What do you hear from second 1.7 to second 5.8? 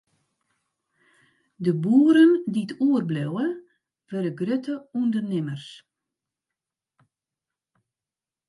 boeren dy't oerbliuwe, wurde grutte ûndernimmers.